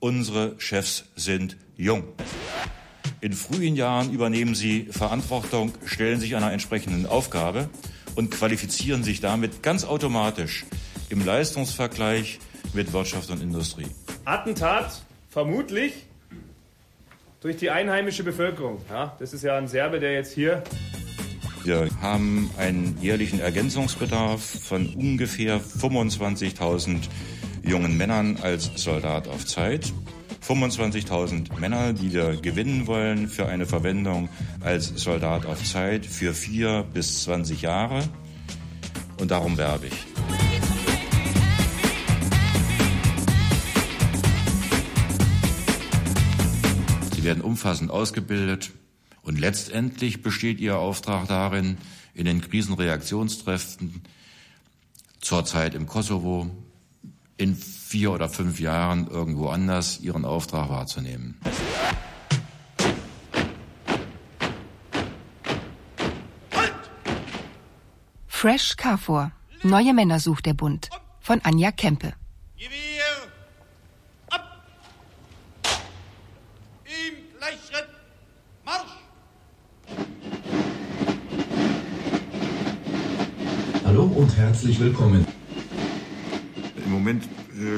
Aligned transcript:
Unsere 0.00 0.54
Chefs 0.58 1.06
sind 1.16 1.56
jung. 1.76 2.04
In 3.20 3.32
frühen 3.32 3.74
Jahren 3.74 4.12
übernehmen 4.12 4.54
sie 4.54 4.84
Verantwortung, 4.90 5.72
stellen 5.86 6.20
sich 6.20 6.36
einer 6.36 6.52
entsprechenden 6.52 7.04
Aufgabe 7.04 7.68
und 8.14 8.30
qualifizieren 8.30 9.02
sich 9.02 9.20
damit 9.20 9.60
ganz 9.62 9.84
automatisch 9.84 10.64
im 11.08 11.24
Leistungsvergleich 11.24 12.38
mit 12.74 12.92
Wirtschaft 12.92 13.30
und 13.30 13.42
Industrie. 13.42 13.88
Attentat 14.24 15.02
vermutlich 15.30 15.92
durch 17.40 17.56
die 17.56 17.70
einheimische 17.70 18.22
Bevölkerung. 18.22 18.80
Ja, 18.88 19.16
das 19.18 19.32
ist 19.32 19.42
ja 19.42 19.56
ein 19.56 19.66
Serbe, 19.66 19.98
der 19.98 20.12
jetzt 20.12 20.32
hier. 20.32 20.62
Wir 21.64 21.88
haben 22.00 22.50
einen 22.56 22.96
jährlichen 23.00 23.40
Ergänzungsbedarf 23.40 24.42
von 24.42 24.94
ungefähr 24.94 25.60
25.000 25.60 27.08
jungen 27.68 27.98
Männern 27.98 28.38
als 28.40 28.70
Soldat 28.76 29.28
auf 29.28 29.44
Zeit. 29.44 29.92
25.000 30.46 31.58
Männer, 31.60 31.92
die 31.92 32.14
wir 32.14 32.36
gewinnen 32.36 32.86
wollen 32.86 33.28
für 33.28 33.46
eine 33.46 33.66
Verwendung 33.66 34.30
als 34.60 34.88
Soldat 34.96 35.44
auf 35.44 35.62
Zeit 35.62 36.06
für 36.06 36.32
vier 36.32 36.86
bis 36.94 37.24
20 37.24 37.60
Jahre. 37.60 38.08
Und 39.20 39.30
darum 39.30 39.58
werbe 39.58 39.88
ich. 39.88 40.06
Sie 47.14 47.24
werden 47.24 47.42
umfassend 47.42 47.90
ausgebildet 47.90 48.70
und 49.22 49.38
letztendlich 49.38 50.22
besteht 50.22 50.58
Ihr 50.60 50.78
Auftrag 50.78 51.28
darin, 51.28 51.76
in 52.14 52.24
den 52.24 52.40
Krisenreaktionstreffen 52.40 54.02
zurzeit 55.20 55.74
im 55.74 55.86
Kosovo 55.86 56.50
in 57.38 57.54
vier 57.54 58.12
oder 58.12 58.28
fünf 58.28 58.60
Jahren 58.60 59.06
irgendwo 59.06 59.48
anders 59.48 60.00
Ihren 60.00 60.24
Auftrag 60.24 60.68
wahrzunehmen. 60.68 61.40
Fresh 68.26 68.76
Carfor. 68.76 69.32
Neue 69.62 69.94
Männer 69.94 70.20
sucht 70.20 70.46
der 70.46 70.54
Bund. 70.54 70.90
Von 71.20 71.40
Anja 71.42 71.72
Kempe. 71.72 72.12
Hallo 83.84 84.04
und 84.04 84.36
herzlich 84.36 84.78
willkommen. 84.78 85.26
Im 86.84 86.92
Moment 86.92 87.24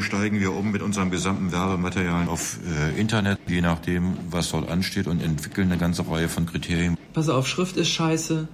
steigen 0.01 0.41
wir 0.41 0.53
um 0.53 0.71
mit 0.71 0.83
unserem 0.83 1.11
gesamten 1.11 1.53
Werbematerial 1.53 2.29
auf 2.29 2.59
äh, 2.67 3.01
Internet, 3.01 3.39
je 3.47 3.61
nachdem, 3.61 4.17
was 4.31 4.51
dort 4.51 4.69
ansteht 4.69 5.07
und 5.07 5.23
entwickeln 5.23 5.71
eine 5.71 5.79
ganze 5.79 6.09
Reihe 6.09 6.29
von 6.29 6.47
Kriterien. 6.47 6.97
Pass 7.13 7.29
auf, 7.29 7.47
Schrift 7.47 7.77
ist 7.77 7.89
scheiße. 7.89 8.49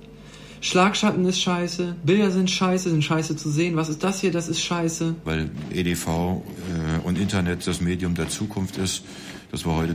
Schlagschatten 0.67 1.25
ist 1.27 1.41
scheiße, 1.41 1.95
Bilder 2.05 2.33
sind 2.33 2.51
scheiße, 2.51 2.91
sind 2.91 3.05
scheiße 3.05 3.37
zu 3.37 3.51
sehen. 3.51 3.77
Was 3.77 3.89
ist 3.89 4.03
das 4.03 4.21
hier? 4.21 4.33
Das 4.33 4.49
ist 4.49 4.61
scheiße. 4.61 5.15
Weil 5.25 5.49
EDV 5.73 6.09
äh, 6.09 7.07
und 7.07 7.21
Internet 7.21 7.65
das 7.69 7.81
Medium 7.81 8.17
der 8.17 8.29
Zukunft 8.29 8.77
ist, 8.77 9.05
dass 9.53 9.65
wir 9.65 9.77
heute 9.77 9.95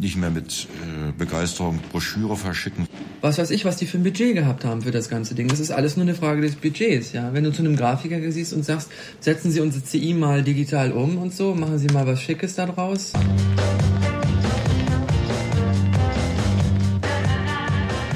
nicht 0.00 0.16
mehr 0.16 0.30
mit 0.30 0.68
äh, 0.86 1.12
Begeisterung 1.18 1.80
Broschüre 1.92 2.34
verschicken. 2.38 2.86
Was 3.20 3.36
weiß 3.36 3.50
ich, 3.50 3.66
was 3.66 3.76
die 3.76 3.84
für 3.84 3.98
ein 3.98 4.02
Budget 4.02 4.34
gehabt 4.34 4.64
haben 4.64 4.80
für 4.80 4.90
das 4.90 5.10
ganze 5.10 5.34
Ding. 5.34 5.48
Das 5.48 5.60
ist 5.60 5.70
alles 5.70 5.98
nur 5.98 6.04
eine 6.06 6.14
Frage 6.14 6.40
des 6.40 6.54
Budgets, 6.54 7.12
ja. 7.12 7.34
Wenn 7.34 7.44
du 7.44 7.52
zu 7.52 7.60
einem 7.60 7.76
Grafiker 7.76 8.18
siehst 8.32 8.54
und 8.54 8.64
sagst, 8.64 8.90
setzen 9.20 9.50
Sie 9.50 9.60
unser 9.60 9.84
CI 9.84 10.14
mal 10.14 10.42
digital 10.42 10.92
um 10.92 11.18
und 11.18 11.34
so, 11.34 11.54
machen 11.54 11.78
Sie 11.78 11.88
mal 11.88 12.06
was 12.06 12.22
Schickes 12.22 12.54
da 12.54 12.64
draus. 12.64 13.12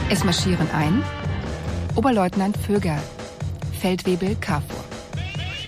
Es 0.08 0.24
marschieren 0.24 0.66
ein 0.72 1.02
Oberleutnant 1.96 2.56
Vöger, 2.56 3.00
Feldwebel 3.80 4.34
KFOR. 4.40 4.84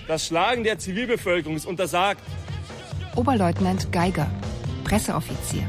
Das 0.09 0.27
Schlagen 0.27 0.65
der 0.65 0.77
Zivilbevölkerung 0.77 1.55
ist 1.55 1.65
untersagt. 1.65 2.21
Oberleutnant 3.15 3.93
Geiger, 3.93 4.29
Presseoffizier. 4.83 5.63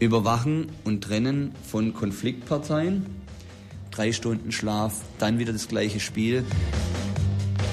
Überwachen 0.00 0.72
und 0.82 1.04
trennen 1.04 1.54
von 1.62 1.94
Konfliktparteien. 1.94 3.06
Drei 3.92 4.10
Stunden 4.10 4.50
Schlaf, 4.50 5.00
dann 5.20 5.38
wieder 5.38 5.52
das 5.52 5.68
gleiche 5.68 6.00
Spiel. 6.00 6.44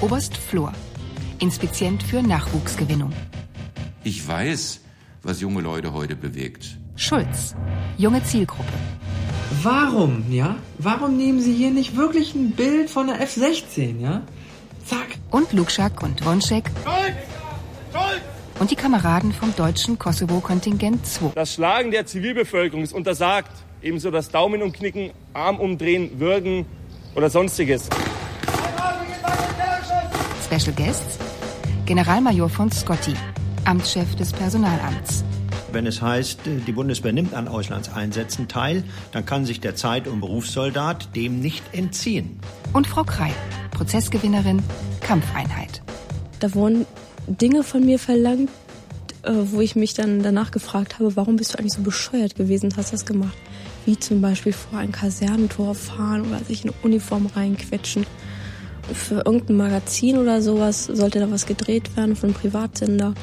Oberst 0.00 0.36
Flor, 0.36 0.72
Inspizient 1.40 2.04
für 2.04 2.22
Nachwuchsgewinnung. 2.22 3.12
Ich 4.04 4.26
weiß, 4.26 4.80
was 5.24 5.40
junge 5.40 5.60
Leute 5.60 5.92
heute 5.92 6.14
bewegt. 6.14 6.78
Schulz, 6.94 7.56
junge 7.98 8.22
Zielgruppe. 8.22 8.72
Warum, 9.62 10.24
ja? 10.30 10.56
Warum 10.78 11.16
nehmen 11.16 11.40
Sie 11.40 11.52
hier 11.52 11.70
nicht 11.70 11.96
wirklich 11.96 12.34
ein 12.34 12.52
Bild 12.52 12.88
von 12.88 13.08
der 13.08 13.20
F-16, 13.20 14.00
ja? 14.00 14.22
Zack. 14.86 15.18
Und 15.30 15.52
Lukschak 15.52 16.02
und 16.02 16.24
Wonschek. 16.24 16.70
Schulz! 16.84 17.14
Schulz! 17.92 18.22
Und 18.58 18.70
die 18.70 18.76
Kameraden 18.76 19.32
vom 19.32 19.54
deutschen 19.54 19.98
Kosovo-Kontingent 19.98 21.06
2. 21.06 21.32
Das 21.34 21.54
Schlagen 21.54 21.90
der 21.90 22.06
Zivilbevölkerung 22.06 22.82
ist 22.82 22.92
untersagt. 22.92 23.50
Ebenso 23.82 24.10
das 24.10 24.30
Daumen 24.30 24.62
umknicken, 24.62 25.10
Arm 25.34 25.58
umdrehen, 25.58 26.18
würgen 26.18 26.66
oder 27.14 27.28
sonstiges. 27.28 27.88
Special 30.46 30.74
Guests 30.74 31.18
Generalmajor 31.86 32.48
von 32.48 32.70
Scotti, 32.70 33.14
Amtschef 33.64 34.14
des 34.14 34.32
Personalamts. 34.32 35.24
Wenn 35.72 35.86
es 35.86 36.02
heißt, 36.02 36.40
die 36.66 36.72
Bundeswehr 36.72 37.12
nimmt 37.12 37.32
an 37.32 37.48
Auslandseinsätzen 37.48 38.46
teil, 38.46 38.84
dann 39.12 39.24
kann 39.24 39.46
sich 39.46 39.60
der 39.60 39.74
Zeit- 39.74 40.06
und 40.06 40.20
Berufssoldat 40.20 41.16
dem 41.16 41.40
nicht 41.40 41.62
entziehen. 41.72 42.38
Und 42.74 42.86
Frau 42.86 43.04
Krei, 43.04 43.32
Prozessgewinnerin, 43.70 44.62
Kampfeinheit. 45.00 45.80
Da 46.40 46.52
wurden 46.54 46.84
Dinge 47.26 47.62
von 47.62 47.86
mir 47.86 47.98
verlangt, 47.98 48.50
äh, 49.22 49.32
wo 49.32 49.60
ich 49.60 49.74
mich 49.74 49.94
dann 49.94 50.22
danach 50.22 50.50
gefragt 50.50 50.98
habe, 50.98 51.16
warum 51.16 51.36
bist 51.36 51.54
du 51.54 51.58
eigentlich 51.58 51.72
so 51.72 51.82
bescheuert 51.82 52.34
gewesen 52.34 52.66
und 52.66 52.76
hast 52.76 52.92
das 52.92 53.06
gemacht? 53.06 53.36
Wie 53.86 53.98
zum 53.98 54.20
Beispiel 54.20 54.52
vor 54.52 54.78
ein 54.78 54.92
Kasernentor 54.92 55.74
fahren 55.74 56.26
oder 56.26 56.44
sich 56.44 56.64
in 56.64 56.70
eine 56.70 56.78
Uniform 56.82 57.26
reinquetschen. 57.26 58.04
Für 58.92 59.22
irgendein 59.24 59.56
Magazin 59.56 60.18
oder 60.18 60.42
sowas 60.42 60.84
sollte 60.84 61.20
da 61.20 61.30
was 61.30 61.46
gedreht 61.46 61.96
werden 61.96 62.14
von 62.14 62.30
einem 62.30 62.38
Privatsender. 62.38 63.14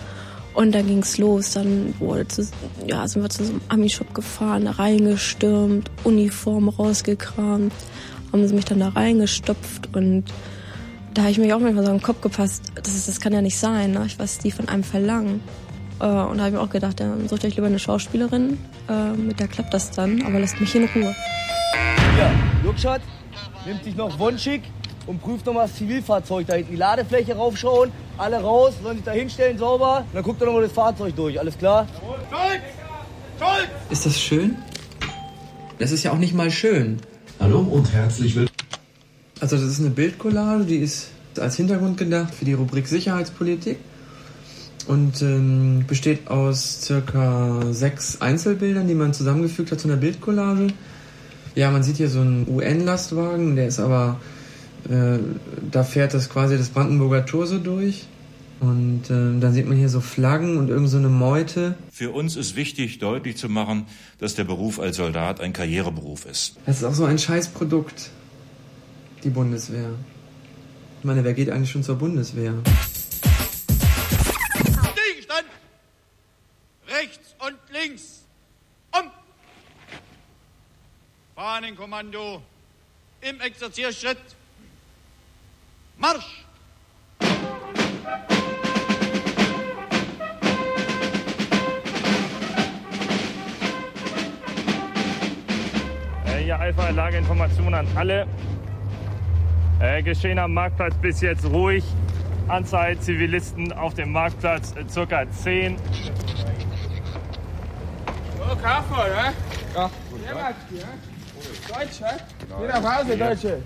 Und 0.59 0.73
dann 0.73 0.87
ging's 0.87 1.17
los. 1.17 1.51
Dann 1.51 1.93
wurde 1.99 2.27
zu, 2.27 2.45
ja, 2.85 3.07
sind 3.07 3.21
wir 3.21 3.29
zu 3.29 3.45
so 3.45 3.51
einem 3.53 3.61
Ami-Shop 3.69 4.13
gefahren, 4.13 4.65
da 4.65 4.71
reingestürmt, 4.71 5.89
Uniform 6.03 6.67
rausgekramt, 6.67 7.71
haben 8.33 8.45
sie 8.45 8.53
mich 8.53 8.65
dann 8.65 8.81
da 8.81 8.89
reingestopft 8.89 9.95
und 9.95 10.25
da 11.13 11.21
habe 11.21 11.31
ich 11.31 11.37
mich 11.37 11.53
auch 11.53 11.61
manchmal 11.61 11.85
so 11.85 11.91
im 11.93 12.01
Kopf 12.01 12.19
gepasst, 12.19 12.73
das, 12.75 12.93
ist, 12.93 13.07
das 13.07 13.21
kann 13.21 13.31
ja 13.31 13.41
nicht 13.41 13.57
sein, 13.57 13.91
ne? 13.91 14.05
was 14.17 14.37
die 14.37 14.51
von 14.51 14.67
einem 14.67 14.83
verlangen. 14.83 15.39
Äh, 16.01 16.03
und 16.03 16.37
da 16.37 16.43
habe 16.43 16.47
ich 16.47 16.53
mir 16.55 16.61
auch 16.61 16.69
gedacht, 16.69 16.99
ja, 16.99 17.15
sucht 17.27 17.45
euch 17.45 17.55
lieber 17.55 17.67
eine 17.67 17.79
Schauspielerin, 17.79 18.57
äh, 18.89 19.13
mit 19.13 19.39
der 19.39 19.47
klappt 19.47 19.73
das 19.73 19.91
dann, 19.91 20.21
aber 20.23 20.41
lasst 20.41 20.59
mich 20.59 20.75
in 20.75 20.89
Ruhe. 20.93 21.15
Ja, 22.17 22.31
Lukschat 22.65 23.01
nimmt 23.65 23.85
sich 23.85 23.95
noch 23.95 24.19
Wunschig 24.19 24.63
und 25.07 25.21
prüft 25.21 25.45
nochmal 25.45 25.67
das 25.67 25.77
Zivilfahrzeug 25.77 26.47
da 26.47 26.55
hinten. 26.55 26.73
Die 26.73 26.77
Ladefläche 26.77 27.37
raufschauen, 27.37 27.93
alle 28.19 28.41
raus, 28.41 28.73
sollen 28.83 28.97
sich 28.97 29.05
da 29.05 29.11
hinstellen, 29.11 29.57
sauber. 29.57 29.99
Und 29.99 30.15
dann 30.15 30.23
guckt 30.23 30.41
er 30.41 30.47
nochmal 30.47 30.63
das 30.63 30.73
Fahrzeug 30.73 31.15
durch, 31.15 31.39
alles 31.39 31.57
klar? 31.57 31.87
Schulz! 32.29 32.61
Schulz! 33.39 33.69
Ist 33.89 34.05
das 34.05 34.19
schön? 34.19 34.57
Das 35.79 35.91
ist 35.91 36.03
ja 36.03 36.11
auch 36.11 36.17
nicht 36.17 36.33
mal 36.33 36.51
schön. 36.51 36.97
Hallo 37.39 37.59
und 37.59 37.93
herzlich 37.93 38.35
willkommen. 38.35 38.57
Also 39.39 39.55
das 39.55 39.65
ist 39.65 39.79
eine 39.79 39.91
Bildcollage, 39.91 40.65
die 40.65 40.77
ist 40.77 41.11
als 41.39 41.55
Hintergrund 41.55 41.97
gedacht 41.97 42.35
für 42.35 42.43
die 42.43 42.51
Rubrik 42.51 42.87
Sicherheitspolitik 42.87 43.77
und 44.87 45.21
ähm, 45.21 45.85
besteht 45.87 46.27
aus 46.27 46.81
circa 46.81 47.61
sechs 47.71 48.19
Einzelbildern, 48.19 48.87
die 48.87 48.95
man 48.95 49.13
zusammengefügt 49.13 49.71
hat 49.71 49.79
zu 49.79 49.87
einer 49.87 49.95
Bildcollage. 49.95 50.67
Ja, 51.55 51.71
man 51.71 51.83
sieht 51.83 51.97
hier 51.97 52.09
so 52.09 52.19
einen 52.19 52.45
UN-Lastwagen, 52.49 53.55
der 53.55 53.67
ist 53.67 53.79
aber, 53.79 54.19
äh, 54.89 55.19
da 55.71 55.83
fährt 55.83 56.13
das 56.13 56.29
quasi 56.29 56.57
das 56.57 56.69
Brandenburger 56.69 57.25
Tor 57.25 57.47
so 57.47 57.57
durch. 57.57 58.07
Und 58.59 59.09
äh, 59.09 59.39
dann 59.39 59.53
sieht 59.53 59.67
man 59.67 59.77
hier 59.77 59.87
so 59.87 60.01
Flaggen 60.01 60.57
und 60.57 60.69
irgend 60.69 60.89
so 60.89 60.97
eine 60.97 61.07
Meute. 61.07 61.75
Für 61.91 62.11
uns 62.11 62.35
ist 62.35 62.57
wichtig, 62.57 62.99
deutlich 62.99 63.37
zu 63.37 63.47
machen, 63.47 63.87
dass 64.17 64.35
der 64.35 64.43
Beruf 64.43 64.79
als 64.79 64.97
Soldat 64.97 65.39
ein 65.39 65.53
Karriereberuf 65.53 66.25
ist. 66.25 66.57
Das 66.65 66.77
ist 66.77 66.83
auch 66.83 66.93
so 66.93 67.05
ein 67.05 67.17
Scheißprodukt, 67.17 68.09
die 69.23 69.29
Bundeswehr. 69.29 69.91
Ich 70.99 71.05
meine, 71.05 71.23
wer 71.23 71.33
geht 71.33 71.49
eigentlich 71.49 71.71
schon 71.71 71.83
zur 71.83 71.95
Bundeswehr? 71.95 72.53
Gegenstand! 75.13 75.45
Rechts 76.89 77.35
und 77.39 77.55
links! 77.71 78.25
Um! 78.91 79.09
Fahnenkommando 81.35 82.41
im 83.21 83.39
Exerzierschritt. 83.39 84.17
Marsch! 85.99 86.45
Äh, 96.25 96.43
hier 96.43 96.57
Alpha, 96.57 96.89
Lageinformation 96.91 97.73
an 97.73 97.85
alle. 97.95 98.25
Äh, 99.81 100.01
geschehen 100.01 100.39
am 100.39 100.53
Marktplatz 100.53 100.95
bis 101.01 101.19
jetzt 101.19 101.43
ruhig. 101.45 101.83
Anzahl 102.47 102.97
Zivilisten 102.99 103.73
auf 103.73 103.93
dem 103.93 104.13
Marktplatz 104.13 104.73
äh, 104.77 104.87
circa 104.87 105.29
10. 105.29 105.75
Oh, 108.39 108.55
Kaffee, 108.55 109.09
ne? 109.09 109.33
Ja, 109.75 109.91
gut. 110.09 110.21
Ja. 110.25 110.53
Deutsche, 111.67 112.05
jeder 112.59 112.81
Pause, 112.81 113.17
Deutsche. 113.17 113.61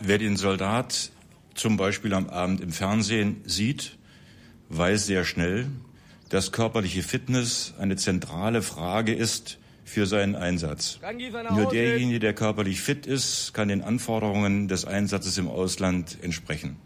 Wer 0.00 0.18
den 0.18 0.36
Soldat 0.36 1.10
zum 1.58 1.76
Beispiel 1.76 2.14
am 2.14 2.28
Abend 2.28 2.60
im 2.60 2.72
Fernsehen 2.72 3.42
sieht, 3.44 3.98
weiß 4.68 5.06
sehr 5.06 5.24
schnell, 5.24 5.66
dass 6.28 6.52
körperliche 6.52 7.02
Fitness 7.02 7.74
eine 7.78 7.96
zentrale 7.96 8.62
Frage 8.62 9.14
ist 9.14 9.58
für 9.84 10.06
seinen 10.06 10.36
Einsatz. 10.36 11.00
Nur 11.50 11.68
derjenige, 11.70 12.20
der 12.20 12.34
körperlich 12.34 12.80
fit 12.80 13.06
ist, 13.06 13.54
kann 13.54 13.68
den 13.68 13.82
Anforderungen 13.82 14.68
des 14.68 14.84
Einsatzes 14.84 15.38
im 15.38 15.48
Ausland 15.48 16.18
entsprechen. 16.22 16.76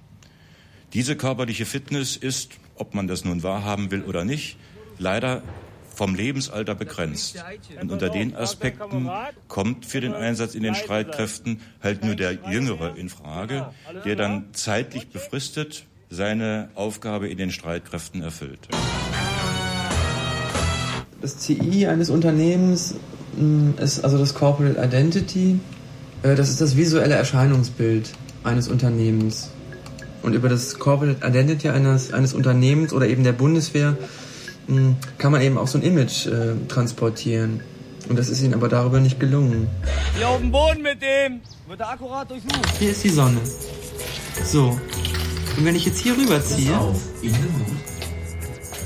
Diese 0.93 1.17
körperliche 1.17 1.67
Fitness 1.67 2.17
ist, 2.17 2.53
ob 2.77 2.95
man 2.95 3.09
das 3.09 3.25
nun 3.25 3.43
wahrhaben 3.43 3.91
will 3.91 4.03
oder 4.03 4.25
nicht, 4.25 4.57
leider 4.99 5.43
vom 5.95 6.15
Lebensalter 6.15 6.75
begrenzt. 6.75 7.43
Und 7.81 7.91
unter 7.91 8.09
den 8.09 8.35
Aspekten 8.37 9.11
kommt 9.49 9.87
für 9.87 10.01
den 10.01 10.15
Einsatz 10.15 10.55
in 10.55 10.63
den 10.63 10.75
Streitkräften 10.75 11.61
halt 11.83 12.05
nur 12.05 12.15
der 12.15 12.33
Jüngere 12.51 12.97
in 12.97 13.09
Frage, 13.09 13.67
der 14.05 14.17
dann 14.17 14.47
zeitlich 14.53 15.09
befristet 15.09 15.87
seine 16.11 16.69
Aufgabe 16.75 17.29
in 17.29 17.39
den 17.39 17.51
Streitkräften 17.51 18.23
erfüllt. 18.23 18.69
Das 21.23 21.39
CI 21.39 21.87
eines 21.87 22.11
Unternehmens 22.11 22.97
mh, 23.37 23.81
ist 23.81 24.05
also 24.05 24.19
das 24.19 24.35
Corporate 24.35 24.79
Identity. 24.83 25.61
Äh, 26.23 26.35
Das 26.35 26.51
ist 26.51 26.61
das 26.61 26.77
visuelle 26.77 27.15
Erscheinungsbild 27.15 28.13
eines 28.45 28.69
Unternehmens. 28.69 29.51
Und 30.23 30.35
über 30.35 30.49
das 30.49 30.79
Corporate 30.79 31.27
Identity 31.27 31.69
eines, 31.69 32.13
eines 32.13 32.35
Unternehmens 32.35 32.93
oder 32.93 33.07
eben 33.09 33.25
der 33.25 33.33
Bundeswehr 33.33 33.97
kann 35.19 35.33
man 35.33 35.43
eben 35.43 35.59
auch 35.59 35.67
so 35.67 35.79
ein 35.79 35.85
Image 35.85 36.27
äh, 36.27 36.55
transportieren. 36.69 37.61
Und 38.09 38.19
das 38.19 38.29
ist 38.29 38.43
ihnen 38.43 38.55
aber 38.55 38.69
darüber 38.69 39.01
nicht 39.01 39.21
gelungen. 39.21 39.69
Hier 40.17 40.29
auf 40.29 40.41
dem 40.41 40.51
Boden 40.51 40.83
mit 40.83 41.01
dem! 41.03 41.41
Wird 41.69 41.81
er 41.81 41.91
akkurat 41.91 42.29
durchsucht. 42.31 42.79
Hier 42.79 42.91
ist 42.91 43.05
die 43.05 43.09
Sonne. 43.09 43.39
So. 44.45 44.79
Und 45.57 45.65
wenn 45.65 45.77
ich 45.77 45.87
jetzt 45.87 45.99
hier 45.99 46.17
rüberziehe, 46.17 46.73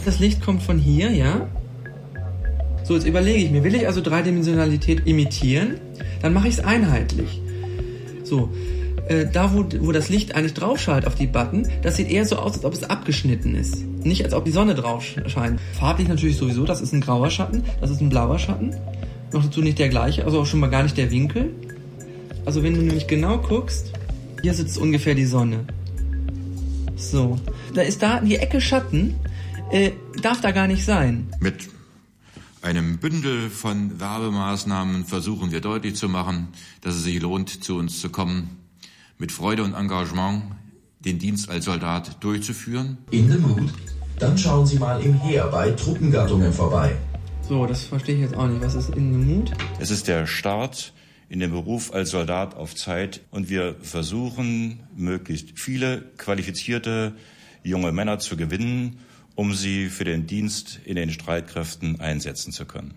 das 0.04 0.18
Licht 0.18 0.42
kommt 0.44 0.62
von 0.62 0.78
hier, 0.78 1.10
ja? 1.10 1.48
So, 2.84 2.94
jetzt 2.94 3.06
überlege 3.06 3.38
ich 3.38 3.50
mir, 3.50 3.64
will 3.64 3.74
ich 3.74 3.86
also 3.86 4.00
Dreidimensionalität 4.00 5.06
imitieren? 5.06 5.80
Dann 6.22 6.32
mache 6.32 6.48
ich 6.48 6.54
es 6.54 6.64
einheitlich. 6.64 7.40
So, 8.22 8.50
äh, 9.08 9.26
da 9.32 9.52
wo, 9.52 9.64
wo 9.80 9.92
das 9.92 10.08
Licht 10.08 10.34
eigentlich 10.34 10.54
drauf 10.54 10.80
scheint 10.80 11.06
auf 11.06 11.14
die 11.14 11.26
Button, 11.26 11.68
das 11.82 11.96
sieht 11.96 12.10
eher 12.10 12.24
so 12.24 12.36
aus, 12.36 12.54
als 12.54 12.64
ob 12.64 12.72
es 12.72 12.84
abgeschnitten 12.84 13.54
ist. 13.54 13.84
Nicht 14.06 14.24
als 14.24 14.34
ob 14.34 14.44
die 14.44 14.52
Sonne 14.52 14.74
drauf 14.74 15.02
sch- 15.04 15.28
scheint. 15.28 15.60
Farblich 15.78 16.06
natürlich 16.08 16.36
sowieso, 16.36 16.64
das 16.64 16.80
ist 16.80 16.92
ein 16.92 17.00
grauer 17.00 17.30
Schatten, 17.30 17.64
das 17.80 17.90
ist 17.90 18.00
ein 18.00 18.08
blauer 18.08 18.38
Schatten. 18.38 18.74
Noch 19.32 19.44
dazu 19.44 19.60
nicht 19.60 19.78
der 19.78 19.88
gleiche, 19.88 20.24
also 20.24 20.40
auch 20.40 20.46
schon 20.46 20.60
mal 20.60 20.70
gar 20.70 20.82
nicht 20.84 20.96
der 20.96 21.10
Winkel. 21.10 21.52
Also 22.44 22.62
wenn 22.62 22.74
du 22.74 22.80
nämlich 22.82 23.08
genau 23.08 23.38
guckst, 23.38 23.92
hier 24.42 24.54
sitzt 24.54 24.78
ungefähr 24.78 25.14
die 25.16 25.24
Sonne. 25.26 25.64
So, 26.96 27.38
da 27.74 27.82
ist 27.82 28.00
da 28.02 28.20
die 28.20 28.36
Ecke 28.36 28.60
Schatten, 28.60 29.16
äh, 29.70 29.90
darf 30.22 30.40
da 30.40 30.52
gar 30.52 30.68
nicht 30.68 30.84
sein. 30.84 31.26
Mit 31.40 31.68
einem 32.62 32.98
Bündel 32.98 33.50
von 33.50 33.98
Werbemaßnahmen 34.00 35.04
versuchen 35.04 35.50
wir 35.50 35.60
deutlich 35.60 35.96
zu 35.96 36.08
machen, 36.08 36.48
dass 36.80 36.94
es 36.94 37.02
sich 37.04 37.20
lohnt, 37.20 37.64
zu 37.64 37.76
uns 37.76 38.00
zu 38.00 38.08
kommen, 38.10 38.50
mit 39.18 39.32
Freude 39.32 39.64
und 39.64 39.74
Engagement 39.74 40.44
den 41.00 41.18
Dienst 41.18 41.50
als 41.50 41.64
Soldat 41.66 42.22
durchzuführen. 42.22 42.98
In 43.10 43.30
the 43.30 43.38
mood? 43.38 43.72
Dann 44.18 44.38
schauen 44.38 44.64
Sie 44.66 44.78
mal 44.78 44.98
im 45.02 45.12
Heer 45.20 45.46
bei 45.48 45.70
Truppengattungen 45.72 46.50
vorbei. 46.50 46.96
So, 47.46 47.66
das 47.66 47.84
verstehe 47.84 48.14
ich 48.14 48.22
jetzt 48.22 48.34
auch 48.34 48.46
nicht. 48.46 48.62
Was 48.62 48.74
ist 48.74 48.88
in 48.96 49.12
the 49.12 49.18
mood? 49.18 49.52
Es 49.78 49.90
ist 49.90 50.08
der 50.08 50.26
Start 50.26 50.94
in 51.28 51.38
den 51.38 51.50
Beruf 51.50 51.92
als 51.92 52.10
Soldat 52.10 52.54
auf 52.56 52.74
Zeit 52.74 53.20
und 53.30 53.50
wir 53.50 53.74
versuchen, 53.82 54.80
möglichst 54.96 55.58
viele 55.58 56.02
qualifizierte 56.16 57.14
junge 57.62 57.92
Männer 57.92 58.18
zu 58.18 58.38
gewinnen, 58.38 59.00
um 59.34 59.52
sie 59.52 59.88
für 59.88 60.04
den 60.04 60.26
Dienst 60.26 60.80
in 60.84 60.96
den 60.96 61.10
Streitkräften 61.10 62.00
einsetzen 62.00 62.52
zu 62.52 62.64
können. 62.64 62.94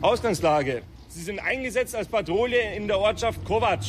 Ausgangslage. 0.00 0.82
Sie 1.08 1.22
sind 1.22 1.38
eingesetzt 1.38 1.94
als 1.94 2.08
Patrouille 2.08 2.74
in 2.74 2.88
der 2.88 2.98
Ortschaft 2.98 3.44
Kovac. 3.44 3.84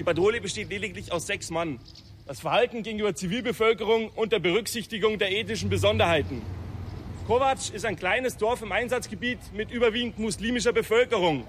Die 0.00 0.04
Patrouille 0.04 0.40
besteht 0.40 0.70
lediglich 0.70 1.12
aus 1.12 1.26
sechs 1.26 1.50
Mann. 1.50 1.78
Das 2.24 2.40
Verhalten 2.40 2.82
gegenüber 2.82 3.14
Zivilbevölkerung 3.14 4.08
unter 4.16 4.40
Berücksichtigung 4.40 5.18
der 5.18 5.30
ethischen 5.30 5.68
Besonderheiten. 5.68 6.40
Kovac 7.26 7.68
ist 7.74 7.84
ein 7.84 7.96
kleines 7.96 8.38
Dorf 8.38 8.62
im 8.62 8.72
Einsatzgebiet 8.72 9.38
mit 9.52 9.70
überwiegend 9.70 10.18
muslimischer 10.18 10.72
Bevölkerung. 10.72 11.46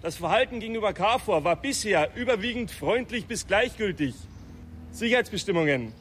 Das 0.00 0.14
Verhalten 0.14 0.60
gegenüber 0.60 0.92
KFOR 0.92 1.42
war 1.42 1.56
bisher 1.56 2.14
überwiegend 2.14 2.70
freundlich 2.70 3.26
bis 3.26 3.48
gleichgültig. 3.48 4.14
Sicherheitsbestimmungen. 4.92 5.92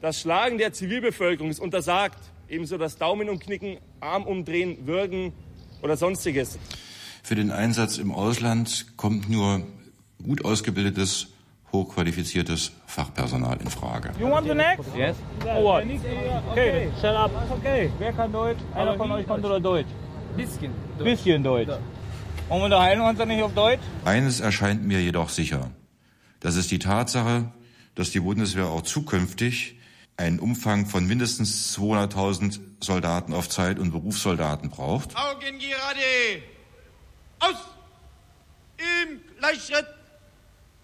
Das 0.00 0.20
Schlagen 0.20 0.58
der 0.58 0.72
Zivilbevölkerung 0.72 1.50
ist 1.50 1.58
untersagt. 1.58 2.20
Ebenso 2.48 2.78
das 2.78 2.98
Daumen 2.98 3.28
umknicken, 3.28 3.78
Arm 3.98 4.22
umdrehen, 4.22 4.86
würgen 4.86 5.32
oder 5.82 5.96
sonstiges. 5.96 6.56
Für 7.24 7.34
den 7.34 7.50
Einsatz 7.50 7.98
im 7.98 8.12
Ausland 8.12 8.96
kommt 8.96 9.28
nur 9.28 9.66
gut 10.24 10.44
ausgebildetes, 10.44 11.28
hochqualifiziertes 11.72 12.72
Fachpersonal 12.86 13.60
in 13.60 13.68
Frage. 13.68 14.10
You 14.18 14.30
want 14.30 14.46
the 14.46 14.54
next? 14.54 14.84
Yes. 14.96 15.16
For 15.40 15.62
what? 15.62 15.84
Okay, 16.50 16.90
shut 17.00 17.14
up. 17.14 17.30
Okay. 17.50 17.90
Wer 17.98 18.12
kann 18.12 18.32
Deutsch? 18.32 18.58
Einer 18.74 18.96
von 18.96 19.10
euch 19.12 19.26
konnte 19.26 19.48
doch 19.48 19.60
Deutsch. 19.60 19.88
Bisschen. 20.36 20.72
Bisschen 20.98 21.42
Deutsch. 21.42 21.70
Und 22.48 22.58
wir 22.58 22.64
unterhalten 22.64 23.00
uns 23.00 23.18
dann 23.18 23.28
nicht 23.28 23.42
auf 23.42 23.54
Deutsch? 23.54 23.80
Eines 24.04 24.40
erscheint 24.40 24.84
mir 24.84 25.00
jedoch 25.00 25.28
sicher. 25.28 25.70
Das 26.40 26.56
ist 26.56 26.70
die 26.70 26.78
Tatsache, 26.78 27.52
dass 27.94 28.10
die 28.10 28.20
Bundeswehr 28.20 28.66
auch 28.66 28.82
zukünftig 28.82 29.78
einen 30.16 30.38
Umfang 30.38 30.86
von 30.86 31.06
mindestens 31.06 31.76
200.000 31.76 32.60
Soldaten 32.80 33.32
auf 33.32 33.48
Zeit 33.48 33.78
und 33.78 33.90
Berufssoldaten 33.90 34.70
braucht. 34.70 35.16
Augen 35.16 35.58
gerade. 35.58 36.42
Aus. 37.40 37.56
Im 38.76 39.20
Gleichschritt. 39.38 39.86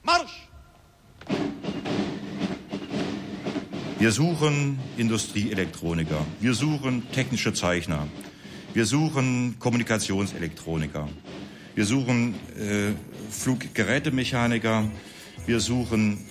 Marsch. 0.02 0.48
Wir 3.98 4.12
suchen 4.12 4.78
Industrieelektroniker, 4.96 6.24
wir 6.40 6.54
suchen 6.54 7.10
technische 7.12 7.52
Zeichner, 7.52 8.06
wir 8.72 8.86
suchen 8.86 9.56
Kommunikationselektroniker, 9.58 11.06
wir 11.74 11.84
suchen 11.84 12.34
äh, 12.56 12.92
Fluggerätemechaniker, 13.30 14.90
wir 15.44 15.60
suchen 15.60 16.24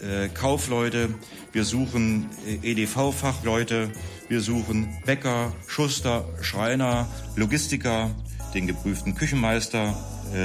äh, 0.00 0.28
Kaufleute, 0.30 1.14
wir 1.52 1.64
suchen 1.64 2.28
äh, 2.44 2.72
EDV-Fachleute, 2.72 3.92
wir 4.28 4.40
suchen 4.40 4.88
Bäcker, 5.06 5.54
Schuster, 5.68 6.24
Schreiner, 6.40 7.06
Logistiker, 7.36 8.10
den 8.52 8.66
geprüften 8.66 9.14
Küchenmeister, 9.14 9.94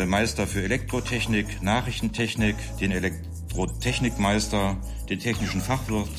Meister 0.06 0.48
für 0.48 0.64
Elektrotechnik, 0.64 1.62
Nachrichtentechnik, 1.62 2.56
den 2.80 2.92
Elektrotechnikmeister, 2.92 4.78
den 5.10 5.20
technischen 5.20 5.62
Fachwirt, 5.62 6.10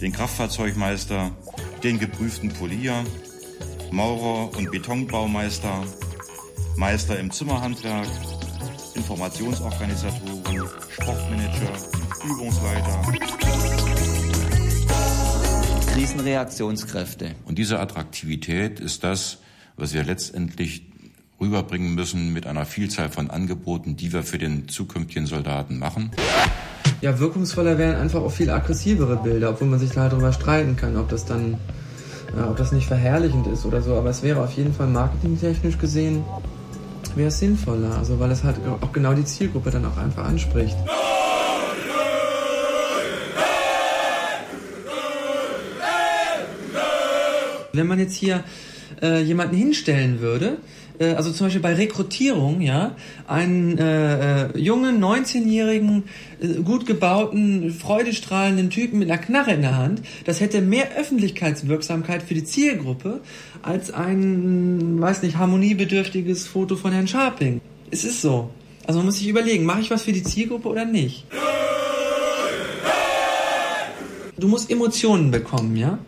den 0.00 0.12
Kraftfahrzeugmeister, 0.12 1.30
den 1.82 1.98
geprüften 1.98 2.52
Polier, 2.52 3.04
Maurer 3.90 4.54
und 4.56 4.70
Betonbaumeister, 4.70 5.84
Meister 6.76 7.18
im 7.18 7.30
Zimmerhandwerk, 7.30 8.06
Informationsorganisatoren, 8.94 10.68
Sportmanager, 10.90 11.72
Übungsleiter. 12.24 13.02
Krisenreaktionskräfte. 15.94 17.34
Und 17.46 17.56
diese 17.56 17.80
Attraktivität 17.80 18.78
ist 18.80 19.04
das, 19.04 19.38
was 19.76 19.94
wir 19.94 20.04
letztendlich 20.04 20.82
rüberbringen 21.40 21.94
müssen 21.94 22.32
mit 22.32 22.46
einer 22.46 22.64
Vielzahl 22.64 23.10
von 23.10 23.30
Angeboten, 23.30 23.96
die 23.96 24.12
wir 24.12 24.22
für 24.22 24.38
den 24.38 24.68
zukünftigen 24.68 25.26
Soldaten 25.26 25.78
machen. 25.78 26.10
Ja, 27.00 27.18
wirkungsvoller 27.18 27.76
wären 27.78 27.96
einfach 27.96 28.22
auch 28.22 28.32
viel 28.32 28.50
aggressivere 28.50 29.16
Bilder, 29.16 29.50
obwohl 29.50 29.68
man 29.68 29.78
sich 29.78 29.90
da 29.90 30.02
halt 30.02 30.12
drüber 30.12 30.32
streiten 30.32 30.76
kann, 30.76 30.96
ob 30.96 31.08
das 31.08 31.26
dann, 31.26 31.58
ja, 32.36 32.48
ob 32.48 32.56
das 32.56 32.72
nicht 32.72 32.86
verherrlichend 32.86 33.46
ist 33.48 33.66
oder 33.66 33.82
so. 33.82 33.96
Aber 33.96 34.08
es 34.08 34.22
wäre 34.22 34.40
auf 34.40 34.52
jeden 34.52 34.72
Fall 34.72 34.86
marketingtechnisch 34.86 35.78
gesehen, 35.78 36.24
wäre 37.14 37.28
es 37.28 37.38
sinnvoller. 37.38 37.96
Also, 37.98 38.18
weil 38.18 38.30
es 38.30 38.44
halt 38.44 38.56
auch 38.80 38.92
genau 38.92 39.12
die 39.12 39.24
Zielgruppe 39.24 39.70
dann 39.70 39.84
auch 39.84 39.96
einfach 39.98 40.24
anspricht. 40.24 40.76
Wenn 47.72 47.86
man 47.86 47.98
jetzt 47.98 48.14
hier 48.14 48.42
äh, 49.02 49.22
jemanden 49.22 49.56
hinstellen 49.56 50.20
würde, 50.20 50.58
äh, 50.98 51.14
also 51.14 51.30
zum 51.32 51.46
Beispiel 51.46 51.62
bei 51.62 51.74
Rekrutierung, 51.74 52.60
ja, 52.60 52.96
einen 53.26 53.78
äh, 53.78 54.46
äh, 54.46 54.58
jungen, 54.58 55.02
19-jährigen, 55.02 56.04
äh, 56.40 56.48
gut 56.62 56.86
gebauten, 56.86 57.72
freudestrahlenden 57.72 58.70
Typen 58.70 58.98
mit 58.98 59.10
einer 59.10 59.20
Knarre 59.20 59.52
in 59.52 59.62
der 59.62 59.76
Hand, 59.76 60.02
das 60.24 60.40
hätte 60.40 60.60
mehr 60.60 60.96
Öffentlichkeitswirksamkeit 60.96 62.22
für 62.22 62.34
die 62.34 62.44
Zielgruppe 62.44 63.20
als 63.62 63.92
ein, 63.92 65.00
weiß 65.00 65.22
nicht, 65.22 65.36
harmoniebedürftiges 65.36 66.46
Foto 66.46 66.76
von 66.76 66.92
Herrn 66.92 67.08
Scharping. 67.08 67.60
Es 67.90 68.04
ist 68.04 68.20
so. 68.20 68.50
Also 68.86 69.00
man 69.00 69.06
muss 69.06 69.18
sich 69.18 69.28
überlegen, 69.28 69.64
mache 69.64 69.80
ich 69.80 69.90
was 69.90 70.02
für 70.02 70.12
die 70.12 70.22
Zielgruppe 70.22 70.68
oder 70.68 70.84
nicht? 70.84 71.24
Du 74.38 74.48
musst 74.48 74.70
Emotionen 74.70 75.30
bekommen, 75.30 75.76
ja? 75.76 75.98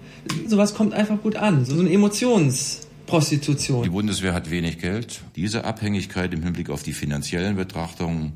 Sowas 0.47 0.75
kommt 0.75 0.93
einfach 0.93 1.23
gut 1.23 1.37
an. 1.37 1.65
So 1.65 1.79
eine 1.79 1.91
Emotionsprostitution. 1.91 3.85
Die 3.85 3.89
Bundeswehr 3.89 4.35
hat 4.35 4.51
wenig 4.51 4.79
Geld. 4.79 5.23
Diese 5.37 5.65
Abhängigkeit 5.65 6.35
im 6.35 6.43
Hinblick 6.43 6.69
auf 6.69 6.83
die 6.83 6.93
finanziellen 6.93 7.57
Betrachtungen 7.57 8.35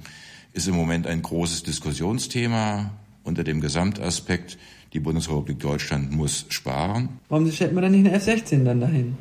ist 0.55 0.67
im 0.69 0.75
Moment 0.75 1.07
ein 1.07 1.21
großes 1.23 1.63
Diskussionsthema 1.65 2.91
unter 3.25 3.45
dem 3.45 3.61
Gesamtaspekt, 3.61 4.59
die 4.93 5.01
Bundesrepublik 5.01 5.61
Deutschland 5.61 6.13
muss 6.13 6.47
sparen. 6.49 7.09
Warum 7.29 7.51
stellt 7.51 7.73
man 7.73 7.83
dann 7.83 7.93
nicht 7.93 8.07
eine 8.07 8.15
F-16 8.17 8.65
dann 8.65 8.81
dahin? 8.81 9.17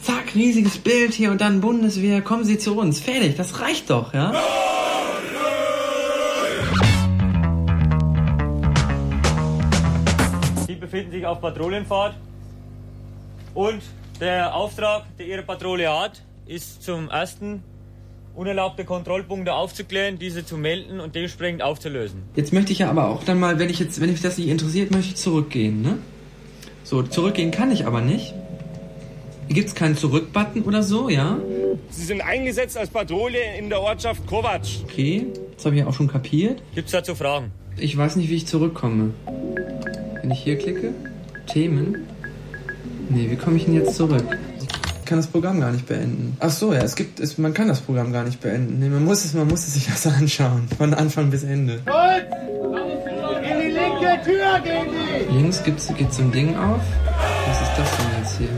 Zack, 0.00 0.34
riesiges 0.34 0.78
Bild 0.78 1.14
hier 1.14 1.30
und 1.30 1.40
dann 1.40 1.60
Bundeswehr, 1.60 2.22
kommen 2.22 2.44
Sie 2.44 2.58
zu 2.58 2.76
uns. 2.76 3.00
Fertig, 3.00 3.36
das 3.36 3.60
reicht 3.60 3.90
doch, 3.90 4.14
ja? 4.14 4.32
Befinden 10.92 11.12
sich 11.12 11.24
auf 11.24 11.40
Patrouillenfahrt 11.40 12.14
und 13.54 13.80
der 14.20 14.54
Auftrag, 14.54 15.04
der 15.16 15.26
Ihre 15.26 15.42
Patrouille 15.42 15.88
hat, 15.88 16.22
ist 16.46 16.82
zum 16.82 17.08
ersten 17.08 17.62
unerlaubte 18.34 18.84
Kontrollpunkte 18.84 19.54
aufzuklären, 19.54 20.18
diese 20.18 20.44
zu 20.44 20.58
melden 20.58 21.00
und 21.00 21.14
dementsprechend 21.14 21.62
aufzulösen. 21.62 22.24
Jetzt 22.36 22.52
möchte 22.52 22.72
ich 22.72 22.80
ja 22.80 22.90
aber 22.90 23.08
auch 23.08 23.24
dann 23.24 23.40
mal, 23.40 23.58
wenn 23.58 23.70
ich 23.70 23.78
jetzt, 23.78 24.02
wenn 24.02 24.10
mich 24.10 24.20
das 24.20 24.36
nicht 24.36 24.48
interessiert, 24.48 24.90
möchte 24.90 25.08
ich 25.08 25.16
zurückgehen, 25.16 25.80
ne? 25.80 25.96
So, 26.84 27.02
zurückgehen 27.02 27.50
kann 27.50 27.70
ich 27.70 27.86
aber 27.86 28.02
nicht. 28.02 28.34
Hier 29.46 29.54
gibt's 29.54 29.74
keinen 29.74 29.96
Zurück-Button 29.96 30.62
oder 30.64 30.82
so, 30.82 31.08
ja? 31.08 31.38
Sie 31.88 32.04
sind 32.04 32.20
eingesetzt 32.20 32.76
als 32.76 32.90
Patrouille 32.90 33.56
in 33.58 33.70
der 33.70 33.80
Ortschaft 33.80 34.26
Kovac. 34.26 34.66
Okay, 34.84 35.26
das 35.56 35.64
habe 35.64 35.74
ich 35.74 35.80
ja 35.80 35.86
auch 35.86 35.94
schon 35.94 36.08
kapiert. 36.08 36.62
Gibt's 36.74 36.92
dazu 36.92 37.14
Fragen? 37.14 37.50
Ich 37.78 37.96
weiß 37.96 38.16
nicht, 38.16 38.28
wie 38.28 38.36
ich 38.36 38.46
zurückkomme. 38.46 39.14
Wenn 40.22 40.30
ich 40.30 40.38
hier 40.40 40.56
klicke, 40.56 40.94
Themen. 41.46 42.06
Nee, 43.08 43.28
wie 43.28 43.36
komme 43.36 43.56
ich 43.56 43.64
denn 43.64 43.74
jetzt 43.74 43.96
zurück? 43.96 44.24
Ich 45.00 45.04
kann 45.04 45.18
das 45.18 45.26
Programm 45.26 45.60
gar 45.60 45.72
nicht 45.72 45.86
beenden. 45.86 46.36
Ach 46.38 46.48
so, 46.48 46.72
ja, 46.72 46.80
es 46.80 46.94
gibt, 46.94 47.18
es, 47.18 47.38
man 47.38 47.52
kann 47.52 47.66
das 47.66 47.80
Programm 47.80 48.12
gar 48.12 48.22
nicht 48.22 48.40
beenden. 48.40 48.78
Nee, 48.78 48.88
man 48.88 49.04
muss 49.04 49.24
es, 49.24 49.34
man 49.34 49.48
muss 49.48 49.66
es 49.66 49.74
sich 49.74 49.88
erst 49.90 50.06
anschauen. 50.06 50.68
Von 50.78 50.94
Anfang 50.94 51.28
bis 51.28 51.42
Ende. 51.42 51.82
In 53.42 53.60
die 53.60 53.70
linke 53.72 54.20
Tür 54.24 54.60
gehen 54.62 54.86
die! 54.92 55.34
Links 55.34 55.62
gibt's, 55.64 55.92
geht 55.92 56.12
so 56.12 56.22
ein 56.22 56.30
Ding 56.30 56.56
auf. 56.56 56.80
Was 57.48 57.60
ist 57.60 57.72
das 57.76 57.96
denn 57.96 58.06
jetzt 58.22 58.38
hier? 58.38 58.48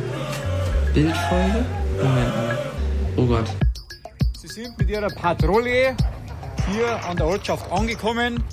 Bildfolge? 0.92 1.64
Moment 1.96 2.36
mal. 2.36 2.58
Oh 3.16 3.26
Gott. 3.26 3.46
Sie 4.38 4.48
sind 4.48 4.78
mit 4.78 4.90
Ihrer 4.90 5.08
Patrouille 5.08 5.96
hier 6.70 7.04
an 7.08 7.16
der 7.16 7.26
Ortschaft 7.26 7.72
angekommen. 7.72 8.44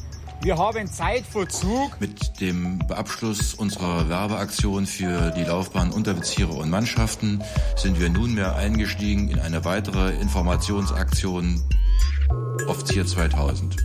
Wir 0.44 0.58
haben 0.58 0.88
Zeitverzug. 0.88 2.02
Mit 2.02 2.42
dem 2.42 2.82
Abschluss 2.90 3.54
unserer 3.54 4.10
Werbeaktion 4.10 4.88
für 4.88 5.30
die 5.38 5.44
Laufbahn 5.44 5.92
Unterbezieher 5.92 6.50
und 6.50 6.72
Mannschaften 6.72 7.44
sind 7.76 8.00
wir 8.00 8.10
nunmehr 8.10 8.56
eingestiegen 8.56 9.30
in 9.30 9.40
eine 9.40 9.64
weitere 9.66 10.10
Informationsaktion 10.16 11.62
Offizier 12.68 13.06
2000. 13.06 13.78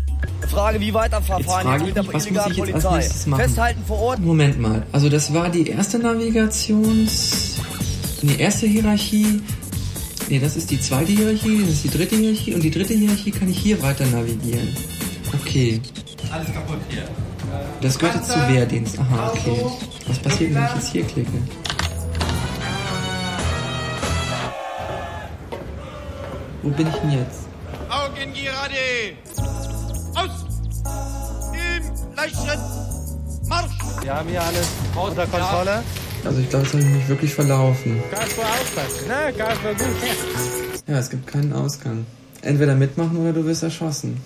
Frage, 0.48 0.80
wie 0.80 0.94
weiterverfahren 0.94 1.42
Jetzt 1.42 1.50
frage 1.50 1.68
jetzt 1.68 1.80
ich 1.80 1.86
mit 1.86 1.96
der 1.96 2.02
mich, 2.04 2.14
was 2.14 2.14
muss 2.14 2.26
illegalen 2.26 2.52
ich 2.52 2.56
jetzt 2.56 2.74
als 2.74 2.84
Polizei? 2.84 2.96
nächstes 2.96 3.26
machen? 3.26 3.42
Festhalten 3.42 3.84
vor 3.86 3.98
Ort. 3.98 4.20
Moment 4.20 4.58
mal. 4.58 4.86
Also 4.92 5.10
das 5.10 5.34
war 5.34 5.50
die 5.50 5.68
erste 5.68 5.98
Navigations... 5.98 7.56
Die 8.22 8.40
erste 8.40 8.66
Hierarchie... 8.66 9.42
Nee, 10.30 10.38
das 10.38 10.56
ist 10.56 10.70
die 10.70 10.80
zweite 10.80 11.12
Hierarchie, 11.12 11.60
das 11.60 11.70
ist 11.70 11.84
die 11.84 11.90
dritte 11.90 12.16
Hierarchie 12.16 12.54
und 12.54 12.62
die 12.62 12.70
dritte 12.70 12.94
Hierarchie 12.94 13.30
kann 13.30 13.50
ich 13.50 13.58
hier 13.58 13.80
weiter 13.82 14.06
navigieren. 14.06 14.74
Okay. 15.34 15.82
Alles 16.36 16.52
kaputt 16.52 16.80
hier. 16.90 17.04
Das 17.80 17.98
gehört 17.98 18.16
jetzt 18.16 18.30
zu 18.30 18.48
Wehrdienst. 18.48 18.98
Aha, 18.98 19.30
okay. 19.30 19.64
Was 20.06 20.18
passiert, 20.18 20.54
wenn 20.54 20.64
ich 20.64 20.74
jetzt 20.74 20.88
hier 20.88 21.04
klicke? 21.04 21.38
Wo 26.62 26.68
bin 26.68 26.88
ich 26.88 26.94
denn 26.94 27.10
jetzt? 27.12 27.40
Augen 27.88 28.34
gerade! 28.34 29.16
Aus! 30.14 30.44
Im 31.54 32.14
Leichtschritt! 32.14 32.58
Marsch! 33.48 33.72
Wir 34.02 34.14
haben 34.14 34.28
hier 34.28 34.42
alles 34.42 34.68
unter 34.94 35.26
Kontrolle. 35.26 35.82
Also 36.22 36.40
ich 36.40 36.50
glaube, 36.50 36.64
jetzt 36.66 36.74
habe 36.74 36.84
ich 36.84 36.90
mich 36.90 37.08
wirklich 37.08 37.34
verlaufen. 37.34 38.02
Gas 38.10 38.36
war 38.36 38.44
aufpassen, 38.44 39.08
ne? 39.08 39.32
Gas 39.38 39.56
war 39.64 39.72
gut. 39.72 40.86
Ja, 40.86 40.98
es 40.98 41.08
gibt 41.08 41.26
keinen 41.28 41.54
Ausgang. 41.54 42.04
Entweder 42.42 42.74
mitmachen 42.74 43.16
oder 43.16 43.32
du 43.32 43.46
wirst 43.46 43.62
erschossen. 43.62 44.20